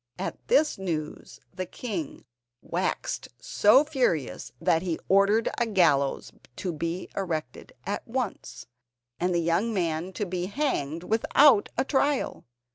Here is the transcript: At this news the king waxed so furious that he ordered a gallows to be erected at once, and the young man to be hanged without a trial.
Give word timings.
At 0.17 0.39
this 0.47 0.79
news 0.79 1.39
the 1.53 1.67
king 1.67 2.25
waxed 2.63 3.27
so 3.39 3.83
furious 3.83 4.51
that 4.59 4.81
he 4.81 4.97
ordered 5.07 5.47
a 5.59 5.67
gallows 5.67 6.31
to 6.55 6.73
be 6.73 7.07
erected 7.15 7.73
at 7.85 8.07
once, 8.07 8.65
and 9.19 9.31
the 9.31 9.37
young 9.39 9.75
man 9.75 10.11
to 10.13 10.25
be 10.25 10.47
hanged 10.47 11.03
without 11.03 11.69
a 11.77 11.85
trial. 11.85 12.45